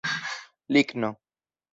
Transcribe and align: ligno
ligno 0.73 1.11